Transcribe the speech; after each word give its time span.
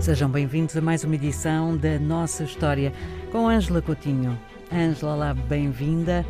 Sejam 0.00 0.30
bem-vindos 0.30 0.74
a 0.78 0.80
mais 0.80 1.04
uma 1.04 1.14
edição 1.14 1.76
da 1.76 1.98
Nossa 1.98 2.42
História 2.42 2.90
com 3.30 3.46
Ângela 3.46 3.82
Coutinho. 3.82 4.40
Ângela, 4.72 5.14
lá, 5.14 5.34
bem-vinda. 5.34 6.24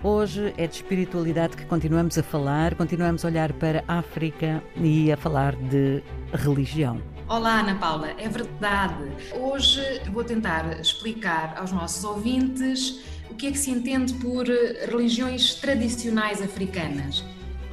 Hoje 0.00 0.54
é 0.56 0.64
de 0.68 0.76
espiritualidade 0.76 1.56
que 1.56 1.64
continuamos 1.64 2.16
a 2.16 2.22
falar, 2.22 2.76
continuamos 2.76 3.24
a 3.24 3.28
olhar 3.28 3.52
para 3.54 3.82
a 3.88 3.98
África 3.98 4.62
e 4.76 5.10
a 5.10 5.16
falar 5.16 5.56
de 5.56 6.04
religião. 6.32 7.02
Olá, 7.28 7.58
Ana 7.58 7.74
Paula, 7.74 8.12
é 8.16 8.28
verdade. 8.28 9.10
Hoje 9.34 9.82
vou 10.12 10.22
tentar 10.22 10.80
explicar 10.80 11.56
aos 11.58 11.72
nossos 11.72 12.04
ouvintes 12.04 13.00
o 13.28 13.34
que 13.34 13.48
é 13.48 13.50
que 13.50 13.58
se 13.58 13.72
entende 13.72 14.14
por 14.14 14.46
religiões 14.88 15.56
tradicionais 15.56 16.40
africanas. 16.40 17.24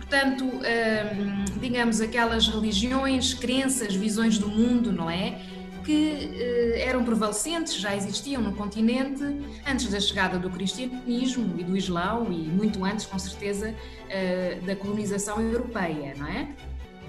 Portanto, 0.10 0.46
hum, 0.46 1.46
digamos, 1.60 2.00
aquelas 2.00 2.48
religiões, 2.48 3.34
crenças, 3.34 3.94
visões 3.94 4.38
do 4.38 4.48
mundo, 4.48 4.92
não 4.92 5.10
é? 5.10 5.42
que 5.88 6.34
eh, 6.38 6.82
eram 6.86 7.06
prevalecentes, 7.06 7.76
já 7.76 7.96
existiam 7.96 8.42
no 8.42 8.52
continente 8.54 9.24
antes 9.66 9.88
da 9.88 10.02
chegada 10.02 10.38
do 10.38 10.50
cristianismo 10.50 11.58
e 11.58 11.64
do 11.64 11.78
islão 11.78 12.30
e 12.30 12.40
muito 12.40 12.84
antes, 12.84 13.06
com 13.06 13.18
certeza, 13.18 13.74
eh, 14.10 14.60
da 14.66 14.76
colonização 14.76 15.42
europeia, 15.42 16.14
não 16.18 16.28
é? 16.28 16.50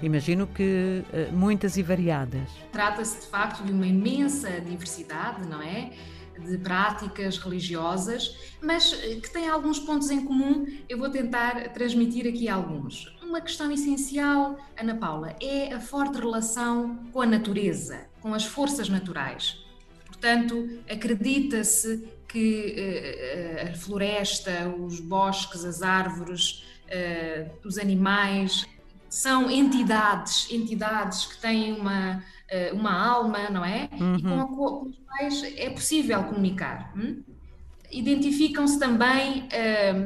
Imagino 0.01 0.47
que 0.47 1.03
eh, 1.11 1.27
muitas 1.33 1.75
e 1.75 1.83
variadas. 1.83 2.49
Trata-se 2.71 3.19
de 3.19 3.27
facto 3.27 3.65
de 3.65 3.73
uma 3.73 3.85
imensa 3.85 4.61
diversidade, 4.61 5.45
não 5.45 5.61
é? 5.61 5.91
De 6.45 6.57
práticas 6.57 7.37
religiosas, 7.37 8.35
mas 8.61 8.93
que 8.93 9.31
têm 9.31 9.47
alguns 9.47 9.79
pontos 9.79 10.09
em 10.09 10.23
comum. 10.25 10.65
Eu 10.87 10.97
vou 10.97 11.09
tentar 11.09 11.69
transmitir 11.73 12.27
aqui 12.27 12.47
alguns. 12.47 13.15
Uma 13.21 13.41
questão 13.41 13.71
essencial, 13.71 14.57
Ana 14.79 14.95
Paula, 14.95 15.35
é 15.41 15.73
a 15.73 15.79
forte 15.79 16.17
relação 16.17 17.07
com 17.11 17.21
a 17.21 17.25
natureza 17.25 18.09
com 18.21 18.33
as 18.33 18.45
forças 18.45 18.89
naturais. 18.89 19.57
Portanto, 20.05 20.81
acredita-se 20.89 22.07
que 22.27 22.75
uh, 23.65 23.69
a 23.69 23.73
floresta, 23.75 24.67
os 24.69 24.99
bosques, 24.99 25.65
as 25.65 25.81
árvores, 25.81 26.65
os 27.63 27.77
animais 27.77 28.65
são 29.07 29.49
entidades, 29.49 30.51
entidades 30.51 31.25
que 31.27 31.39
têm 31.39 31.73
uma, 31.73 32.23
uma 32.73 32.91
alma, 32.91 33.49
não 33.49 33.63
é? 33.63 33.89
Uhum. 33.99 34.15
E 34.17 34.21
com, 34.21 34.39
a, 34.39 34.47
com, 34.47 34.89
os 34.89 34.97
quais 35.05 35.43
é 35.57 35.69
possível 35.69 36.23
comunicar. 36.23 36.91
Hum? 36.97 37.21
Identificam-se 37.91 38.77
também 38.77 39.47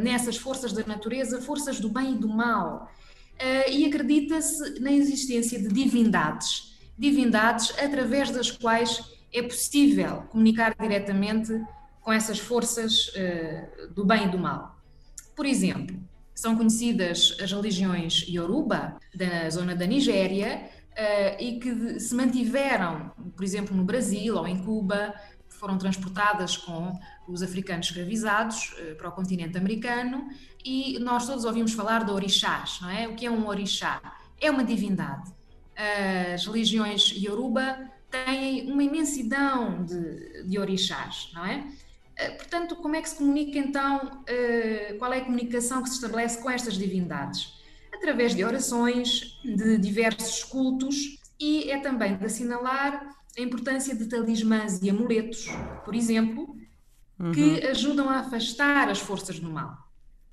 nessas 0.01 0.37
forças 0.37 0.71
da 0.71 0.85
natureza 0.85 1.41
forças 1.41 1.79
do 1.81 1.89
bem 1.89 2.13
e 2.13 2.17
do 2.17 2.29
mal. 2.29 2.89
e 3.69 3.85
acredita-se 3.85 4.79
na 4.79 4.91
existência 4.91 5.59
de 5.61 5.67
divindades 5.67 6.73
divindades 6.97 7.73
através 7.77 8.29
das 8.31 8.51
quais 8.51 9.03
é 9.33 9.41
possível 9.41 10.23
comunicar 10.29 10.75
diretamente 10.79 11.51
com 12.01 12.11
essas 12.11 12.39
forças 12.39 13.07
uh, 13.09 13.93
do 13.93 14.05
bem 14.05 14.25
e 14.25 14.29
do 14.29 14.37
mal. 14.37 14.77
Por 15.35 15.45
exemplo, 15.45 15.97
são 16.35 16.55
conhecidas 16.55 17.35
as 17.41 17.51
religiões 17.51 18.25
Yoruba, 18.27 18.97
da 19.15 19.49
zona 19.49 19.75
da 19.75 19.85
Nigéria, 19.85 20.69
uh, 20.93 21.41
e 21.41 21.59
que 21.59 21.99
se 21.99 22.15
mantiveram, 22.15 23.11
por 23.35 23.43
exemplo, 23.43 23.75
no 23.75 23.83
Brasil 23.83 24.35
ou 24.35 24.47
em 24.47 24.63
Cuba, 24.63 25.13
foram 25.49 25.77
transportadas 25.77 26.57
com 26.57 26.91
os 27.27 27.41
africanos 27.41 27.87
escravizados 27.87 28.73
uh, 28.73 28.95
para 28.95 29.09
o 29.09 29.11
continente 29.11 29.57
americano, 29.57 30.27
e 30.63 30.97
nós 30.99 31.25
todos 31.25 31.45
ouvimos 31.45 31.73
falar 31.73 32.05
de 32.05 32.11
orixás, 32.11 32.79
não 32.81 32.89
é? 32.89 33.07
O 33.07 33.15
que 33.15 33.25
é 33.25 33.31
um 33.31 33.47
orixá? 33.47 34.01
É 34.39 34.49
uma 34.49 34.63
divindade 34.63 35.31
as 36.33 36.45
religiões 36.45 37.11
Yoruba 37.11 37.89
têm 38.09 38.71
uma 38.71 38.83
imensidão 38.83 39.83
de, 39.83 40.43
de 40.43 40.59
orixás, 40.59 41.31
não 41.33 41.45
é? 41.45 41.67
Eh, 42.15 42.29
portanto, 42.31 42.75
como 42.75 42.95
é 42.95 43.01
que 43.01 43.09
se 43.09 43.15
comunica 43.15 43.57
então? 43.57 44.23
Qual 44.99 45.11
é 45.11 45.17
a 45.17 45.25
comunicação 45.25 45.81
que 45.81 45.89
se 45.89 45.95
estabelece 45.95 46.41
com 46.41 46.49
estas 46.49 46.75
divindades? 46.75 47.62
Através 48.03 48.35
de 48.35 48.43
orações, 48.43 49.39
de 49.45 49.77
diversos 49.77 50.43
cultos 50.43 51.17
e 51.39 51.71
é 51.71 51.79
também 51.79 52.17
de 52.17 52.25
assinalar 52.25 53.15
a 53.37 53.41
importância 53.41 53.95
de 53.95 54.07
talismãs 54.07 54.81
e 54.81 54.89
amuletos, 54.89 55.47
por 55.85 55.95
exemplo, 55.95 56.53
que 57.33 57.41
uhum. 57.41 57.71
ajudam 57.71 58.09
a 58.09 58.19
afastar 58.19 58.89
as 58.89 58.99
forças 58.99 59.39
do 59.39 59.49
mal. 59.49 59.77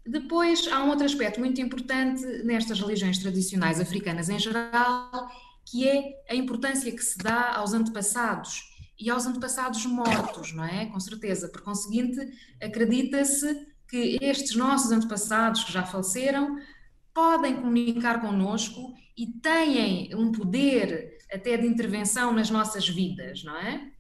Depois, 0.05 0.67
há 0.67 0.83
um 0.83 0.89
outro 0.89 1.07
aspecto 1.07 1.39
muito 1.39 1.61
importante 1.61 2.27
nestas 2.43 2.81
religiões 2.81 3.19
tradicionais 3.19 3.79
africanas 3.79 4.29
em 4.29 4.39
geral, 4.41 5.31
que 5.65 5.87
é 5.87 6.25
a 6.29 6.35
importância 6.35 6.91
que 6.91 7.05
se 7.05 7.17
dá 7.19 7.55
aos 7.55 7.73
antepassados 7.73 8.65
e 8.99 9.09
aos 9.09 9.27
antepassados 9.27 9.87
mortos, 9.87 10.53
não 10.53 10.65
é? 10.65 10.87
Com 10.87 10.99
certeza. 10.99 11.47
Por 11.47 11.61
conseguinte, 11.61 12.19
acredita-se 12.61 13.65
que 13.87 14.19
estes 14.21 14.57
nossos 14.57 14.91
antepassados 14.91 15.63
que 15.63 15.73
já 15.73 15.85
faleceram 15.85 16.59
podem 17.15 17.57
comunicar 17.57 18.21
connosco 18.21 18.95
e 19.17 19.27
têm 19.27 20.15
um 20.15 20.33
poder 20.33 21.19
até 21.33 21.57
de 21.57 21.67
intervenção 21.67 22.33
nas 22.33 22.51
nossas 22.51 22.89
vidas, 22.89 23.45
não 23.45 23.57
é? 23.57 23.91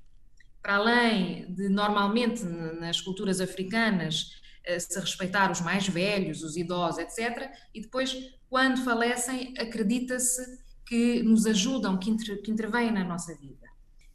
Para 0.62 0.76
além 0.76 1.53
de, 1.53 1.69
normalmente, 1.69 2.44
nas 2.44 3.00
culturas 3.00 3.41
africanas, 3.41 4.41
eh, 4.65 4.78
se 4.78 4.99
respeitar 4.99 5.50
os 5.50 5.60
mais 5.60 5.88
velhos, 5.88 6.43
os 6.43 6.56
idosos, 6.56 6.99
etc. 6.99 7.50
E 7.75 7.81
depois, 7.81 8.16
quando 8.49 8.84
falecem, 8.84 9.54
acredita-se 9.59 10.43
que 10.87 11.22
nos 11.22 11.47
ajudam, 11.47 11.99
que, 11.99 12.10
inter, 12.10 12.43
que 12.43 12.50
intervêm 12.50 12.91
na 12.91 13.04
nossa 13.04 13.34
vida. 13.34 13.66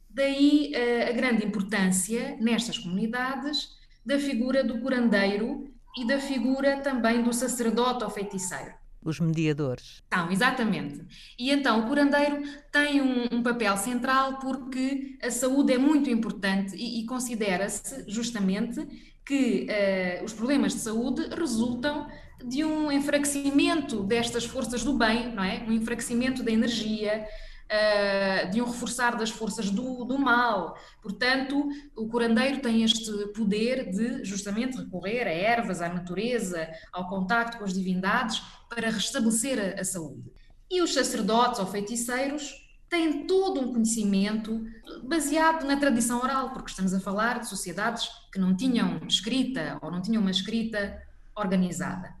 Daí 0.08 0.72
eh, 0.74 1.08
a 1.08 1.12
grande 1.12 1.44
importância 1.44 2.36
nestas 2.40 2.78
comunidades 2.78 3.70
da 4.04 4.18
figura 4.18 4.62
do 4.62 4.80
curandeiro 4.80 5.68
e 5.98 6.06
da 6.06 6.20
figura 6.20 6.80
também 6.80 7.22
do 7.22 7.32
sacerdote 7.32 8.04
ou 8.04 8.10
feiticeiro. 8.10 8.72
Os 9.02 9.20
mediadores. 9.20 10.02
Então, 10.08 10.30
exatamente. 10.32 11.00
E 11.38 11.50
então 11.50 11.80
o 11.80 11.86
curandeiro 11.86 12.42
tem 12.72 13.00
um, 13.00 13.26
um 13.30 13.42
papel 13.42 13.76
central 13.76 14.38
porque 14.40 15.16
a 15.22 15.30
saúde 15.30 15.72
é 15.72 15.78
muito 15.78 16.10
importante 16.10 16.74
e, 16.74 17.00
e 17.00 17.06
considera-se 17.06 18.04
justamente 18.08 18.84
que 19.24 19.66
uh, 19.68 20.24
os 20.24 20.32
problemas 20.32 20.72
de 20.72 20.80
saúde 20.80 21.28
resultam 21.34 22.06
de 22.44 22.64
um 22.64 22.92
enfraquecimento 22.92 24.02
destas 24.02 24.44
forças 24.44 24.84
do 24.84 24.96
bem, 24.96 25.34
não 25.34 25.42
é? 25.42 25.64
Um 25.66 25.72
enfraquecimento 25.72 26.42
da 26.42 26.52
energia, 26.52 27.26
uh, 27.66 28.50
de 28.50 28.62
um 28.62 28.66
reforçar 28.66 29.16
das 29.16 29.30
forças 29.30 29.70
do, 29.70 30.04
do 30.04 30.18
mal. 30.18 30.76
Portanto, 31.02 31.68
o 31.94 32.08
curandeiro 32.08 32.60
tem 32.60 32.82
este 32.82 33.10
poder 33.28 33.90
de 33.90 34.24
justamente 34.24 34.78
recorrer 34.78 35.26
a 35.26 35.32
ervas, 35.32 35.80
à 35.80 35.88
natureza, 35.88 36.68
ao 36.92 37.08
contacto 37.08 37.58
com 37.58 37.64
as 37.64 37.74
divindades 37.74 38.42
para 38.68 38.90
restabelecer 38.90 39.76
a, 39.76 39.80
a 39.80 39.84
saúde. 39.84 40.30
E 40.70 40.82
os 40.82 40.92
sacerdotes 40.94 41.60
ou 41.60 41.66
feiticeiros 41.66 42.66
têm 42.88 43.26
todo 43.26 43.60
um 43.60 43.72
conhecimento 43.72 44.64
baseado 45.04 45.64
na 45.64 45.76
tradição 45.76 46.20
oral, 46.20 46.52
porque 46.52 46.70
estamos 46.70 46.94
a 46.94 47.00
falar 47.00 47.40
de 47.40 47.48
sociedades 47.48 48.08
que 48.32 48.38
não 48.38 48.56
tinham 48.56 49.00
escrita 49.06 49.78
ou 49.82 49.90
não 49.90 50.00
tinham 50.00 50.22
uma 50.22 50.30
escrita 50.30 51.02
organizada. 51.34 52.14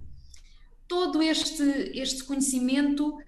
Todo 0.88 1.22
este, 1.22 1.62
este 1.94 2.24
conhecimento, 2.24 3.18
eh, 3.20 3.24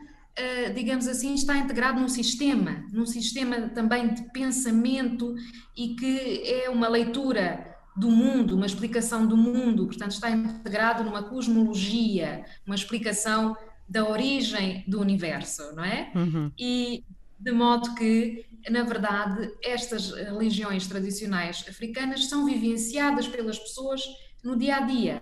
digamos 0.74 1.08
assim, 1.08 1.34
está 1.34 1.56
integrado 1.56 2.00
num 2.00 2.08
sistema, 2.08 2.84
num 2.92 3.06
sistema 3.06 3.68
também 3.70 4.14
de 4.14 4.22
pensamento 4.32 5.34
e 5.76 5.94
que 5.94 6.42
é 6.44 6.70
uma 6.70 6.88
leitura 6.88 7.76
do 7.96 8.10
mundo, 8.10 8.54
uma 8.54 8.66
explicação 8.66 9.26
do 9.26 9.36
mundo, 9.36 9.86
portanto, 9.86 10.12
está 10.12 10.30
integrado 10.30 11.02
numa 11.02 11.24
cosmologia, 11.24 12.44
uma 12.64 12.76
explicação 12.76 13.56
da 13.88 14.08
origem 14.08 14.84
do 14.86 15.00
universo, 15.00 15.74
não 15.74 15.84
é? 15.84 16.12
Uhum. 16.14 16.52
E 16.56 17.04
de 17.40 17.52
modo 17.52 17.94
que, 17.94 18.44
na 18.70 18.82
verdade, 18.84 19.52
estas 19.62 20.12
religiões 20.12 20.86
tradicionais 20.86 21.64
africanas 21.68 22.26
são 22.26 22.44
vivenciadas 22.44 23.26
pelas 23.26 23.58
pessoas 23.58 24.02
no 24.44 24.56
dia 24.56 24.76
a 24.76 24.80
dia, 24.80 25.20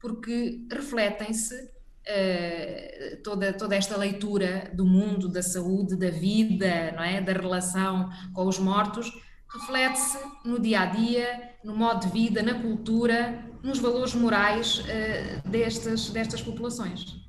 porque 0.00 0.66
refletem-se 0.70 1.75
uh, 2.08 3.16
toda, 3.22 3.52
toda 3.52 3.74
esta 3.74 3.96
leitura 3.96 4.70
do 4.72 4.84
mundo, 4.84 5.28
da 5.28 5.42
saúde, 5.42 5.96
da 5.96 6.10
vida, 6.10 6.92
não 6.92 7.02
é? 7.02 7.20
da 7.20 7.32
relação 7.32 8.10
com 8.32 8.46
os 8.46 8.58
mortos, 8.58 9.12
reflete-se 9.52 10.18
no 10.44 10.60
dia 10.60 10.80
a 10.80 10.86
dia, 10.86 11.54
no 11.64 11.76
modo 11.76 12.06
de 12.06 12.12
vida, 12.12 12.42
na 12.42 12.54
cultura, 12.60 13.44
nos 13.62 13.78
valores 13.78 14.14
morais 14.14 14.78
uh, 14.80 15.48
destas, 15.48 16.10
destas 16.10 16.40
populações. 16.42 17.26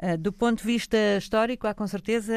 Ah, 0.00 0.14
do 0.14 0.32
ponto 0.32 0.58
de 0.58 0.64
vista 0.64 0.96
histórico, 1.16 1.66
há 1.66 1.74
com 1.74 1.84
certeza 1.84 2.32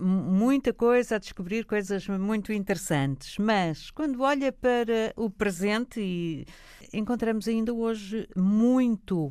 muita 0.00 0.72
coisa 0.72 1.16
a 1.16 1.18
descobrir, 1.18 1.66
coisas 1.66 2.08
muito 2.08 2.50
interessantes. 2.50 3.36
Mas 3.36 3.90
quando 3.90 4.22
olha 4.22 4.50
para 4.50 5.12
o 5.14 5.28
presente, 5.28 6.46
encontramos 6.94 7.46
ainda 7.46 7.74
hoje 7.74 8.26
muito 8.34 9.30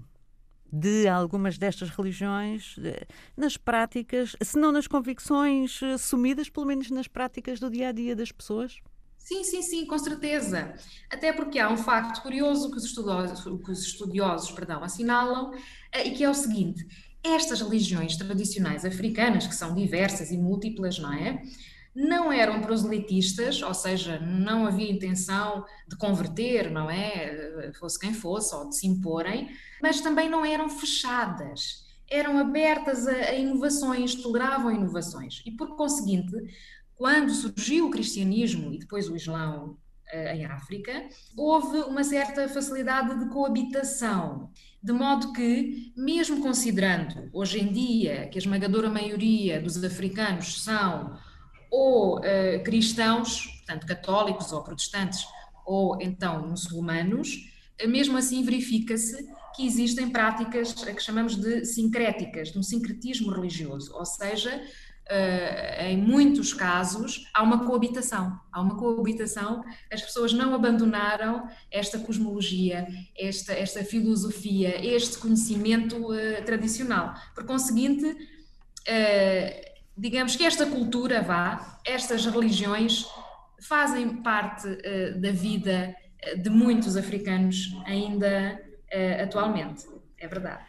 de 0.75 1.07
algumas 1.07 1.59
destas 1.59 1.89
religiões 1.89 2.75
eh, 2.83 3.05
nas 3.37 3.57
práticas, 3.57 4.35
se 4.41 4.57
não 4.57 4.71
nas 4.71 4.87
convicções 4.87 5.83
assumidas, 5.83 6.49
pelo 6.49 6.65
menos 6.65 6.89
nas 6.89 7.07
práticas 7.07 7.59
do 7.59 7.69
dia 7.69 7.89
a 7.89 7.91
dia 7.91 8.15
das 8.15 8.31
pessoas? 8.31 8.81
Sim, 9.19 9.43
sim, 9.43 9.61
sim, 9.61 9.85
com 9.85 9.97
certeza. 9.99 10.73
Até 11.11 11.31
porque 11.31 11.59
há 11.59 11.69
um 11.69 11.77
facto 11.77 12.23
curioso 12.23 12.71
que 12.71 12.77
os 12.77 12.85
estudiosos, 12.85 13.43
que 13.43 13.71
os 13.71 13.83
estudiosos 13.85 14.51
perdão, 14.51 14.83
assinalam, 14.83 15.51
e 16.03 16.11
que 16.11 16.23
é 16.23 16.29
o 16.29 16.33
seguinte: 16.33 16.85
estas 17.23 17.61
religiões 17.61 18.17
tradicionais 18.17 18.83
africanas, 18.83 19.45
que 19.45 19.55
são 19.55 19.75
diversas 19.75 20.31
e 20.31 20.37
múltiplas, 20.37 20.97
não 20.97 21.13
é? 21.13 21.41
Não 21.95 22.31
eram 22.31 22.61
proselitistas, 22.61 23.61
ou 23.61 23.73
seja, 23.73 24.19
não 24.19 24.65
havia 24.65 24.91
intenção 24.91 25.63
de 25.87 25.95
converter, 25.95 26.71
não 26.71 26.89
é? 26.89 27.71
Fosse 27.79 27.99
quem 27.99 28.13
fosse, 28.13 28.55
ou 28.55 28.69
de 28.69 28.75
se 28.75 28.87
imporem, 28.87 29.49
mas 29.81 30.01
também 30.01 30.29
não 30.29 30.43
eram 30.43 30.69
fechadas. 30.69 31.85
Eram 32.09 32.39
abertas 32.39 33.07
a, 33.07 33.33
inovações, 33.33 34.15
toleravam 34.15 34.71
inovações. 34.71 35.41
E, 35.45 35.51
por 35.51 35.75
conseguinte, 35.75 36.33
quando 36.95 37.31
surgiu 37.31 37.87
o 37.87 37.91
cristianismo 37.91 38.73
e 38.73 38.79
depois 38.79 39.07
o 39.09 39.15
islão 39.15 39.77
eh, 40.13 40.35
em 40.35 40.45
África, 40.45 41.09
houve 41.35 41.77
uma 41.79 42.03
certa 42.03 42.47
facilidade 42.47 43.17
de 43.17 43.29
coabitação. 43.29 44.51
De 44.81 44.93
modo 44.93 45.33
que, 45.33 45.91
mesmo 45.97 46.41
considerando 46.41 47.29
hoje 47.33 47.59
em 47.59 47.71
dia 47.71 48.27
que 48.27 48.37
a 48.37 48.41
esmagadora 48.41 48.89
maioria 48.89 49.59
dos 49.59 49.83
africanos 49.83 50.61
são 50.63 51.17
ou 51.73 52.19
uh, 52.19 52.63
cristãos, 52.63 53.47
portanto 53.57 53.87
católicos 53.87 54.53
ou 54.53 54.61
protestantes, 54.61 55.25
ou 55.65 55.99
então 55.99 56.47
muçulmanos, 56.47 57.49
eh, 57.79 57.87
mesmo 57.87 58.15
assim 58.15 58.43
verifica-se 58.43 59.27
que 59.55 59.65
existem 59.65 60.11
práticas 60.11 60.73
que 60.73 61.01
chamamos 61.01 61.35
de 61.35 61.65
sincréticas, 61.65 62.51
de 62.51 62.59
um 62.59 62.63
sincretismo 62.63 63.31
religioso, 63.31 63.91
ou 63.95 64.05
seja, 64.05 64.61
em 65.79 65.97
muitos 65.97 66.53
casos, 66.53 67.29
há 67.33 67.43
uma 67.43 67.65
coabitação. 67.65 68.39
Há 68.51 68.61
uma 68.61 68.75
coabitação, 68.75 69.63
as 69.91 70.01
pessoas 70.01 70.33
não 70.33 70.55
abandonaram 70.55 71.47
esta 71.69 71.99
cosmologia, 71.99 72.87
esta, 73.15 73.53
esta 73.53 73.83
filosofia, 73.83 74.83
este 74.83 75.19
conhecimento 75.19 76.07
tradicional. 76.45 77.13
Por 77.35 77.45
conseguinte, 77.45 78.15
digamos 79.97 80.35
que 80.35 80.43
esta 80.43 80.65
cultura, 80.65 81.21
vá, 81.21 81.79
estas 81.85 82.25
religiões, 82.25 83.05
fazem 83.61 84.21
parte 84.21 84.67
da 85.19 85.31
vida 85.31 85.95
de 86.41 86.49
muitos 86.49 86.97
africanos 86.97 87.71
ainda 87.85 88.59
atualmente. 89.21 89.85
É 90.17 90.27
verdade. 90.27 90.63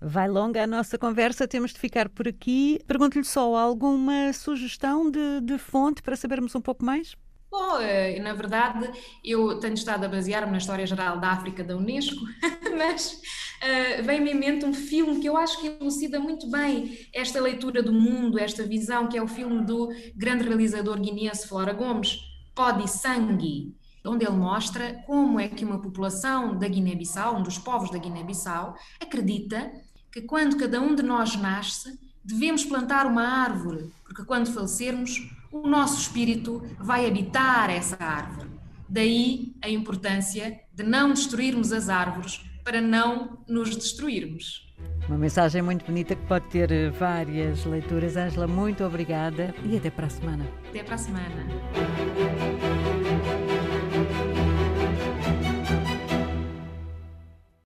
Vai 0.00 0.28
longa 0.28 0.62
a 0.62 0.66
nossa 0.66 0.96
conversa, 0.96 1.48
temos 1.48 1.72
de 1.72 1.80
ficar 1.80 2.08
por 2.08 2.28
aqui. 2.28 2.78
Pergunto-lhe 2.86 3.24
só 3.24 3.56
alguma 3.56 4.32
sugestão 4.32 5.10
de, 5.10 5.40
de, 5.42 5.58
fonte 5.58 6.02
para 6.02 6.14
sabermos 6.14 6.54
um 6.54 6.60
pouco 6.60 6.84
mais? 6.84 7.16
Bom, 7.50 7.80
eh, 7.80 8.20
na 8.20 8.34
verdade, 8.34 8.90
eu 9.24 9.58
tenho 9.58 9.72
estado 9.72 10.04
a 10.04 10.08
basear-me 10.08 10.52
na 10.52 10.58
História 10.58 10.86
Geral 10.86 11.18
da 11.18 11.30
África 11.30 11.64
da 11.64 11.76
Unesco, 11.76 12.22
mas 12.76 13.12
uh, 13.12 14.02
vem-me 14.04 14.32
em 14.32 14.34
mente 14.34 14.66
um 14.66 14.74
filme 14.74 15.18
que 15.18 15.28
eu 15.28 15.36
acho 15.36 15.58
que 15.58 15.66
elucida 15.66 16.20
muito 16.20 16.50
bem 16.50 17.08
esta 17.14 17.40
leitura 17.40 17.82
do 17.82 17.92
mundo, 17.92 18.38
esta 18.38 18.64
visão, 18.64 19.08
que 19.08 19.16
é 19.16 19.22
o 19.22 19.26
filme 19.26 19.64
do 19.64 19.88
grande 20.14 20.44
realizador 20.44 21.00
guineense 21.00 21.48
Flora 21.48 21.72
Gomes, 21.72 22.18
Pó 22.54 22.70
de 22.70 22.86
Sangue, 22.86 23.74
onde 24.04 24.26
ele 24.26 24.36
mostra 24.36 25.02
como 25.06 25.40
é 25.40 25.48
que 25.48 25.64
uma 25.64 25.80
população 25.80 26.58
da 26.58 26.68
Guiné-Bissau, 26.68 27.36
um 27.36 27.42
dos 27.42 27.56
povos 27.56 27.90
da 27.90 27.98
Guiné-Bissau, 27.98 28.76
acredita 29.00 29.72
que 30.12 30.20
quando 30.20 30.58
cada 30.58 30.80
um 30.80 30.94
de 30.94 31.02
nós 31.02 31.34
nasce, 31.34 31.98
devemos 32.22 32.64
plantar 32.64 33.06
uma 33.06 33.22
árvore, 33.22 33.90
porque 34.04 34.24
quando 34.24 34.52
falecermos, 34.52 35.18
o 35.50 35.66
nosso 35.66 36.00
espírito 36.00 36.62
vai 36.78 37.06
habitar 37.06 37.70
essa 37.70 37.96
árvore. 37.98 38.48
Daí 38.88 39.54
a 39.62 39.68
importância 39.68 40.60
de 40.72 40.82
não 40.82 41.12
destruirmos 41.12 41.72
as 41.72 41.88
árvores 41.88 42.40
para 42.64 42.80
não 42.80 43.38
nos 43.48 43.74
destruirmos. 43.74 44.66
Uma 45.08 45.18
mensagem 45.18 45.62
muito 45.62 45.84
bonita 45.86 46.14
que 46.14 46.26
pode 46.26 46.46
ter 46.48 46.70
eh, 46.70 46.90
várias 46.90 47.64
leituras. 47.64 48.16
Ângela, 48.16 48.46
muito 48.46 48.84
obrigada 48.84 49.54
e 49.64 49.76
até 49.76 49.90
para 49.90 50.06
a 50.06 50.10
semana. 50.10 50.46
Até 50.68 50.82
para 50.82 50.94
a 50.94 50.98
semana. 50.98 51.46